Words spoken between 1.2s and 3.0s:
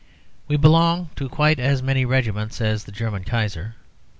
quite as many regiments as the